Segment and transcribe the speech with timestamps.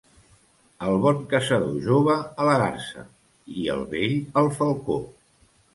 [0.87, 3.07] El bon caçador jove, a la garsa,
[3.59, 5.01] i el vell, al falcó.